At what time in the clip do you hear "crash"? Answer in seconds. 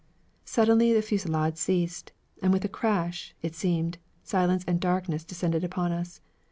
2.67-3.35